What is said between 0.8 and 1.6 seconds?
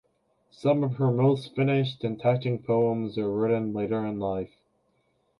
of her most